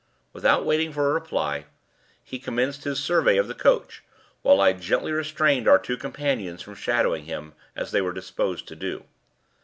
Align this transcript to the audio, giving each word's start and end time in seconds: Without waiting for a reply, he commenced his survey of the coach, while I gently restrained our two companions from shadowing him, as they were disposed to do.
Without 0.33 0.65
waiting 0.65 0.91
for 0.91 1.07
a 1.07 1.13
reply, 1.13 1.65
he 2.23 2.39
commenced 2.39 2.85
his 2.85 2.97
survey 2.97 3.37
of 3.37 3.47
the 3.47 3.53
coach, 3.53 4.01
while 4.41 4.59
I 4.59 4.73
gently 4.73 5.11
restrained 5.11 5.67
our 5.67 5.77
two 5.77 5.95
companions 5.95 6.63
from 6.63 6.73
shadowing 6.73 7.25
him, 7.25 7.53
as 7.75 7.91
they 7.91 8.01
were 8.01 8.11
disposed 8.11 8.67
to 8.69 8.75
do. 8.75 9.03